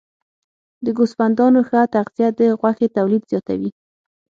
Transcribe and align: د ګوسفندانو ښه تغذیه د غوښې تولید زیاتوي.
د 0.83 0.85
ګوسفندانو 0.97 1.59
ښه 1.69 1.81
تغذیه 1.95 2.29
د 2.39 2.41
غوښې 2.59 2.87
تولید 2.97 3.23
زیاتوي. 3.31 3.71